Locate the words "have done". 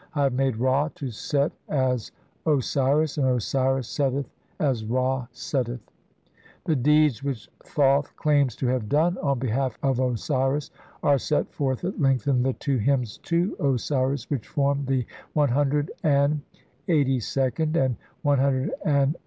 8.65-9.19